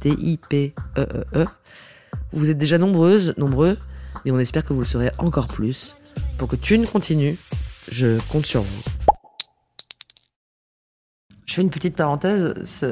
[0.00, 1.44] T-I-P-E-E-E.
[2.32, 3.76] Vous êtes déjà nombreuses, nombreux,
[4.24, 5.96] mais on espère que vous le serez encore plus.
[6.38, 7.38] Pour que Thune continue,
[7.90, 8.82] je compte sur vous.
[11.46, 12.54] Je fais une petite parenthèse.
[12.64, 12.86] ça-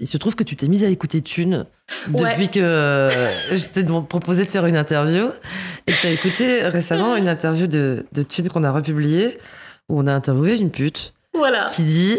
[0.00, 1.64] Il se trouve que tu t'es mise à écouter Thune
[2.08, 2.48] depuis Ouais.
[2.48, 3.08] que euh,
[3.54, 5.28] je t'ai proposé de faire une interview
[5.86, 9.38] et tu as écouté récemment une interview de, de Thune qu'on a republiée
[9.88, 11.66] où on a interviewé une pute Voilà.
[11.66, 12.16] qui dit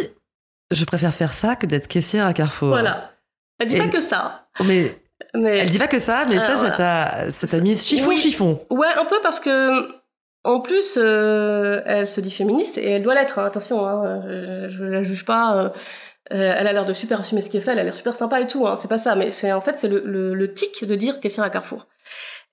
[0.72, 2.70] Je préfère faire ça que d'être caissière à Carrefour.
[2.70, 3.13] Voilà.
[3.64, 4.48] Elle dit Et- pas que ça.
[4.64, 4.96] Mais
[5.34, 6.76] Mais elle dit pas que ça, mais Ah, ça, ça voilà.
[6.76, 8.18] t'a ça t'a mis chiffon, Oui.
[8.18, 8.60] chiffon.
[8.70, 9.88] Ouais, un peu parce que,
[10.44, 13.40] en plus, euh, elle se dit féministe et elle doit l'être.
[13.40, 15.56] hein, attention, hein, je, je la juge pas.
[15.58, 15.70] euh,
[16.32, 17.72] euh, elle a l'air de super assumer ce qu'elle fait.
[17.72, 18.68] Elle a l'air super sympa et tout.
[18.68, 21.20] Hein, c'est pas ça, mais c'est en fait c'est le, le, le tic de dire
[21.20, 21.88] caissière à Carrefour.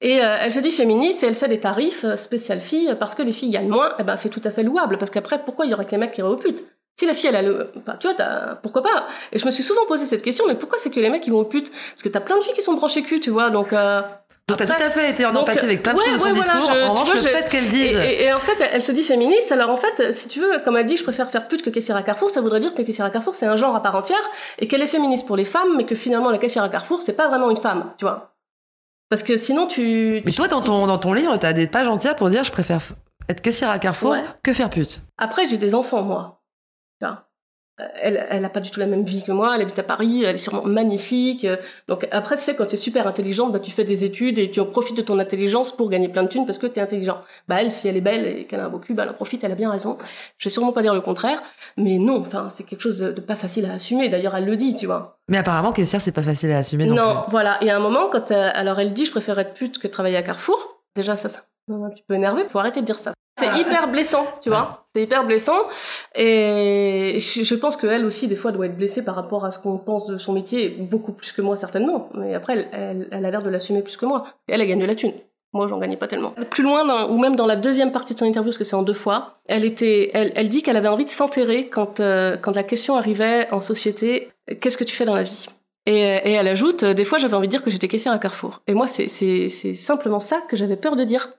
[0.00, 3.22] Et euh, elle se dit féministe et elle fait des tarifs spécial filles parce que
[3.22, 3.92] les filles gagnent moins.
[3.98, 5.98] Et ben c'est tout à fait louable parce qu'après pourquoi il y aurait que les
[5.98, 6.64] mecs qui iraient aux putes?
[6.98, 9.06] Si la fille, elle a le, bah, tu vois, t'as- pourquoi pas?
[9.32, 11.30] Et je me suis souvent posé cette question, mais pourquoi c'est que les mecs ils
[11.32, 13.48] vont aux putes Parce que t'as plein de filles qui sont branchées cul, tu vois,
[13.50, 13.72] donc.
[13.72, 14.02] Euh,
[14.48, 16.12] Donc t'as après- tout à fait été en donc, empathie avec plein de ouais, choses
[16.14, 16.74] de son ouais, voilà, discours.
[16.74, 17.96] je- en revanche, vois, le je- fait qu'elle Et, dise.
[17.96, 19.50] et- et en fait, elle se dit féministe.
[19.52, 21.96] Alors en fait, si tu veux, comme elle dit, je préfère faire pute que caissière
[21.96, 24.28] à Carrefour, ça voudrait dire que caissière à Carrefour c'est un genre à part entière
[24.58, 27.14] et qu'elle est féministe pour les femmes, mais que finalement la caissière à Carrefour c'est
[27.16, 28.34] pas vraiment une femme, tu vois.
[29.08, 30.20] Parce que sinon tu.
[30.24, 32.52] Mais tu- toi, dans ton, dans ton livre, t'as des pages entières pour dire Je
[32.52, 32.80] préfère
[33.28, 34.24] être caissière à Carrefour Ouais.
[34.42, 35.00] que faire pute.
[35.18, 36.39] Après, j'ai des enfants, moi.
[37.02, 39.54] Euh, Elle, elle a pas du tout la même vie que moi.
[39.54, 40.22] Elle habite à Paris.
[40.24, 41.44] Elle est sûrement magnifique.
[41.46, 41.56] Euh,
[41.88, 44.50] Donc après, tu sais, quand tu es super intelligente, bah, tu fais des études et
[44.50, 46.82] tu en profites de ton intelligence pour gagner plein de thunes parce que tu es
[46.82, 47.22] intelligent.
[47.48, 49.14] Bah elle, si elle est belle et qu'elle a un beau cul, bah, elle en
[49.14, 49.44] profite.
[49.44, 49.96] Elle a bien raison.
[50.36, 51.42] Je vais sûrement pas dire le contraire,
[51.78, 52.20] mais non.
[52.20, 54.08] Enfin, c'est quelque chose de pas facile à assumer.
[54.10, 55.18] D'ailleurs, elle le dit, tu vois.
[55.28, 57.62] Mais apparemment, caissière, c'est pas facile à assumer non, Non, voilà.
[57.64, 60.16] Et à un moment, quand euh, alors elle dit, je préfère être pute que travailler
[60.18, 60.82] à Carrefour.
[60.96, 62.42] Déjà, ça, ça m'a un petit peu énervé.
[62.48, 63.12] Faut arrêter de dire ça.
[63.40, 64.84] C'est hyper blessant, tu vois.
[64.94, 65.56] C'est hyper blessant.
[66.14, 69.78] Et je pense qu'elle aussi, des fois, doit être blessée par rapport à ce qu'on
[69.78, 72.08] pense de son métier, beaucoup plus que moi, certainement.
[72.14, 74.24] Mais après, elle, elle, elle a l'air de l'assumer plus que moi.
[74.48, 75.12] Et elle, elle gagne de la thune.
[75.52, 76.30] Moi, j'en gagnais pas tellement.
[76.50, 78.76] Plus loin, dans- ou même dans la deuxième partie de son interview, parce que c'est
[78.76, 82.36] en deux fois, elle était, elle, elle dit qu'elle avait envie de s'enterrer quand, euh,
[82.36, 84.30] quand la question arrivait en société,
[84.60, 85.46] qu'est-ce que tu fais dans la vie?
[85.86, 88.18] Et, et elle ajoute, euh, des fois, j'avais envie de dire que j'étais caissière à
[88.20, 88.60] Carrefour.
[88.68, 89.08] Et moi, c'est
[89.74, 91.32] simplement ça que j'avais peur de dire.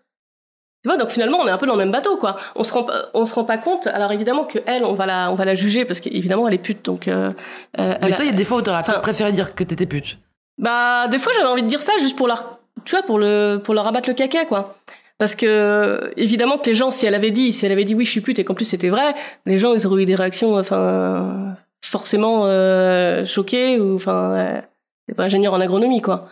[0.84, 2.38] Tu vois, donc finalement, on est un peu dans le même bateau, quoi.
[2.56, 3.86] On se rend, pas- on se rend pas compte.
[3.88, 6.58] Alors évidemment que elle, on va la, on va la juger parce qu'évidemment, elle est
[6.58, 7.08] pute, donc.
[7.08, 7.32] Euh,
[7.80, 9.86] euh, Mais elle toi, il y a des fois où t'aurais préféré dire que t'étais
[9.86, 10.18] pute.
[10.58, 13.58] bah, des fois, j'avais envie de dire ça juste pour leur, tu vois, pour le,
[13.64, 14.76] pour leur abattre le caca, quoi.
[15.20, 18.06] Parce que, évidemment, que les gens, si elle avait dit, si elle avait dit oui,
[18.06, 19.14] je suis pute et qu'en plus c'était vrai,
[19.46, 21.54] les gens, ils auraient eu des réactions, enfin,
[21.86, 24.62] forcément, euh, choquées ou, enfin, euh,
[25.08, 26.30] c'est pas ingénieur en agronomie, quoi.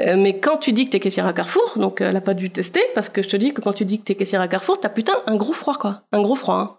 [0.00, 2.34] Euh, mais quand tu dis que t'es caissière à Carrefour, donc euh, elle a pas
[2.34, 4.48] dû tester, parce que je te dis que quand tu dis que t'es caissière à
[4.48, 6.02] Carrefour, t'as putain un gros froid, quoi.
[6.12, 6.76] Un gros froid, hein.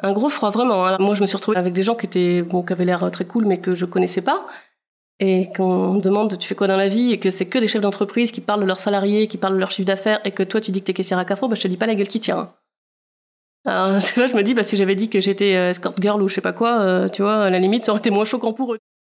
[0.00, 0.86] Un gros froid, vraiment.
[0.86, 0.96] hein.
[1.00, 3.10] Moi, je me suis retrouvée avec des gens qui étaient, bon, qui avaient l'air euh,
[3.10, 4.46] très cool, mais que je connaissais pas.
[5.20, 7.12] Et qu'on me demande tu fais quoi dans la vie?
[7.12, 9.58] Et que c'est que des chefs d'entreprise qui parlent de leurs salariés, qui parlent de
[9.58, 11.62] leur chiffre d'affaires et que toi tu dis que t'es caissière à Carrefour, bah je
[11.62, 12.38] te dis pas la gueule qui tient.
[12.38, 12.54] hein.
[13.64, 16.34] Alors, vois, je me dis, bah si j'avais dit que j'étais escort girl ou je
[16.34, 18.78] sais pas quoi, tu vois, à la limite, ça aurait été moins choquant pour eux.